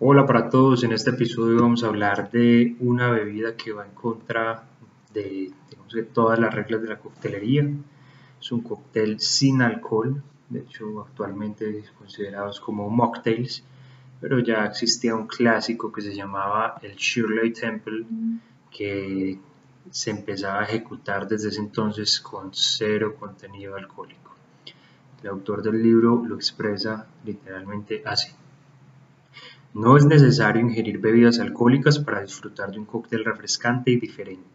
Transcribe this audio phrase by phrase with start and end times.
[0.00, 3.90] Hola para todos, en este episodio vamos a hablar de una bebida que va en
[3.94, 4.62] contra
[5.12, 5.50] de,
[6.12, 7.68] todas las reglas de la coctelería.
[8.40, 13.64] Es un cóctel sin alcohol, de hecho actualmente es considerado como mocktails,
[14.20, 18.06] pero ya existía un clásico que se llamaba el Shirley Temple,
[18.70, 19.36] que
[19.90, 24.32] se empezaba a ejecutar desde ese entonces con cero contenido alcohólico.
[25.24, 28.28] El autor del libro lo expresa literalmente así.
[29.74, 34.48] No es necesario ingerir bebidas alcohólicas para disfrutar de un cóctel refrescante y diferente.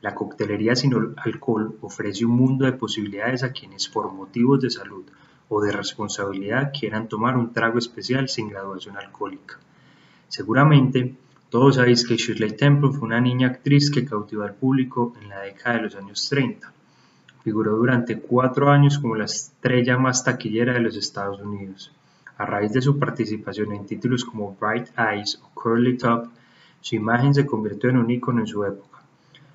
[0.00, 5.04] La coctelería sin alcohol ofrece un mundo de posibilidades a quienes por motivos de salud
[5.48, 9.58] o de responsabilidad quieran tomar un trago especial sin graduación alcohólica.
[10.28, 11.14] Seguramente
[11.50, 15.40] todos sabéis que Shirley Temple fue una niña actriz que cautivó al público en la
[15.40, 16.72] década de los años 30.
[17.42, 21.92] Figuró durante cuatro años como la estrella más taquillera de los Estados Unidos.
[22.36, 26.28] A raíz de su participación en títulos como Bright Eyes o Curly Top,
[26.80, 29.02] su imagen se convirtió en un ícono en su época.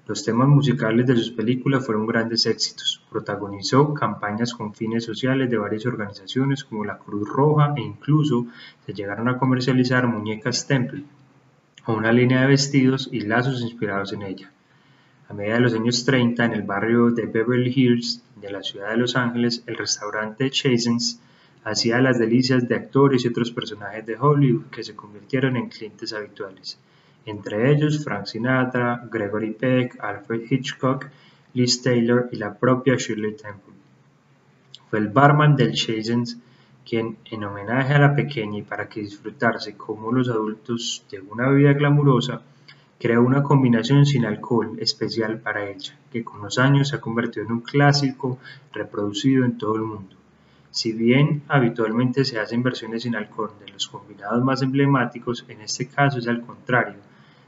[0.08, 3.06] Los temas musicales de sus películas fueron grandes éxitos.
[3.12, 8.48] Protagonizó campañas con fines sociales de varias organizaciones como la Cruz Roja e incluso
[8.86, 11.04] se llegaron a comercializar muñecas Temple,
[11.86, 14.52] o una línea de vestidos y lazos inspirados en ella.
[15.28, 18.90] A medida de los años 30, en el barrio de Beverly Hills de la ciudad
[18.90, 21.22] de Los Ángeles, el restaurante Chasen's
[21.64, 26.14] hacía las delicias de actores y otros personajes de Hollywood que se convirtieron en clientes
[26.14, 26.80] habituales,
[27.26, 31.08] entre ellos Frank Sinatra, Gregory Peck, Alfred Hitchcock,
[31.54, 33.74] Liz Taylor y la propia Shirley Temple.
[34.90, 36.40] Fue el barman del Chasen's
[36.90, 41.50] quien, en homenaje a la pequeña y para que disfrutarse como los adultos de una
[41.52, 42.42] vida glamurosa,
[43.00, 47.46] creó una combinación sin alcohol especial para ella, que con los años se ha convertido
[47.46, 48.40] en un clásico
[48.74, 50.19] reproducido en todo el mundo.
[50.72, 55.88] Si bien habitualmente se hacen versiones sin alcohol de los combinados más emblemáticos, en este
[55.88, 57.00] caso es al contrario.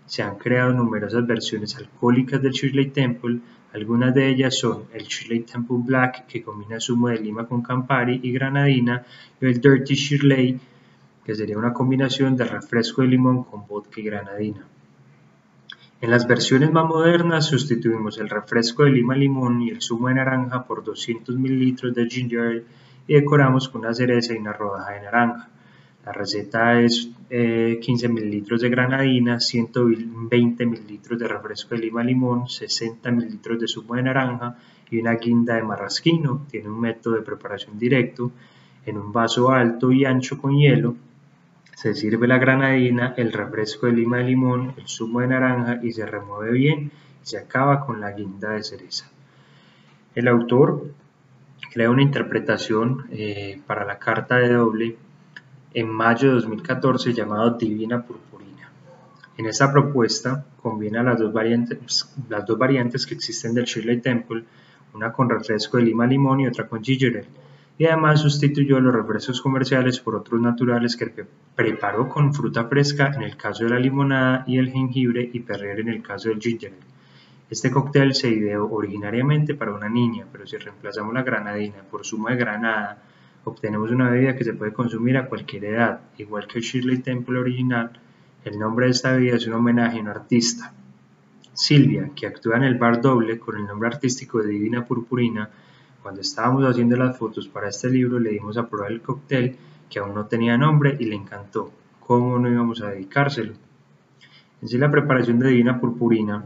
[0.06, 3.40] Se han creado numerosas versiones alcohólicas del Shirley Temple
[3.74, 8.20] algunas de ellas son el Shirley Temple Black, que combina zumo de lima con Campari
[8.22, 9.06] y granadina,
[9.40, 10.60] y el Dirty Shirley,
[11.24, 14.66] que sería una combinación de refresco de limón con vodka y granadina.
[16.02, 20.16] En las versiones más modernas sustituimos el refresco de lima limón y el zumo de
[20.16, 22.64] naranja por 200 ml de ginger ale
[23.08, 25.50] y decoramos con una cereza y una rodaja de naranja.
[26.06, 32.50] La receta es 15 eh, ml de granadina, 120 ml de refresco de lima limón,
[32.50, 34.58] 60 ml de zumo de naranja
[34.90, 36.48] y una guinda de marrasquino.
[36.50, 38.32] Tiene un método de preparación directo.
[38.86, 40.96] En un vaso alto y ancho con hielo
[41.76, 45.92] se sirve la granadina, el refresco de lima de limón, el zumo de naranja y
[45.92, 46.92] se remueve bien
[47.24, 49.10] y se acaba con la guinda de cereza.
[50.14, 50.92] El autor
[51.72, 54.98] crea una interpretación eh, para la carta de doble
[55.74, 58.70] en mayo de 2014 llamado Divina Purpurina.
[59.38, 64.44] En esta propuesta combina las dos variantes, las dos variantes que existen del Shirley Temple,
[64.94, 67.26] una con refresco de lima limón y otra con ginger
[67.78, 73.24] y además sustituyó los refrescos comerciales por otros naturales que preparó con fruta fresca en
[73.24, 76.74] el caso de la limonada y el jengibre y perrier en el caso del ginger
[76.74, 76.91] ale.
[77.52, 82.30] Este cóctel se ideó originariamente para una niña, pero si reemplazamos la granadina por zumo
[82.30, 83.04] de granada,
[83.44, 86.00] obtenemos una bebida que se puede consumir a cualquier edad.
[86.18, 87.92] Igual que Shirley Temple original,
[88.46, 90.74] el nombre de esta bebida es un homenaje a un artista.
[91.52, 95.50] Silvia, que actúa en el bar doble con el nombre artístico de Divina Purpurina,
[96.02, 99.58] cuando estábamos haciendo las fotos para este libro le dimos a probar el cóctel
[99.90, 101.70] que aún no tenía nombre y le encantó.
[102.00, 103.56] ¿Cómo no íbamos a dedicárselo?
[104.62, 106.46] En sí la preparación de Divina Purpurina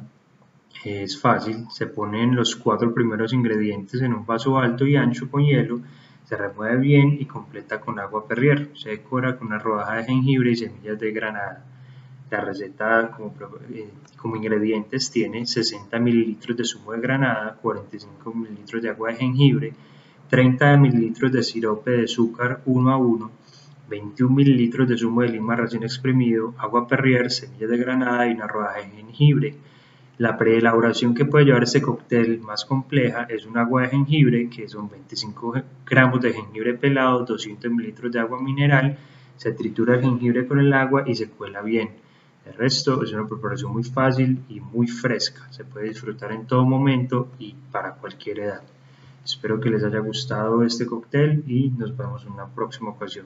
[0.84, 5.44] es fácil, se ponen los cuatro primeros ingredientes en un vaso alto y ancho con
[5.44, 5.81] hielo
[6.25, 8.72] se remueve bien y completa con agua perrier.
[8.74, 11.63] Se decora con una rodaja de jengibre y semillas de granada.
[12.31, 13.36] La receta como,
[13.72, 19.18] eh, como ingredientes tiene 60 ml de zumo de granada, 45 ml de agua de
[19.18, 19.74] jengibre,
[20.28, 23.31] 30 ml de sirope de azúcar 1 a 1,
[23.88, 28.48] 21 ml de zumo de lima recién exprimido, agua perrier, semillas de granada y una
[28.48, 29.56] rodaja de jengibre.
[30.17, 34.69] La preelaboración que puede llevar este cóctel más compleja es un agua de jengibre, que
[34.69, 38.97] son 25 gramos de jengibre pelado, 200 mililitros de agua mineral,
[39.35, 41.89] se tritura el jengibre con el agua y se cuela bien.
[42.45, 46.63] El resto es una preparación muy fácil y muy fresca, se puede disfrutar en todo
[46.63, 48.62] momento y para cualquier edad.
[49.25, 53.25] Espero que les haya gustado este cóctel y nos vemos en una próxima ocasión.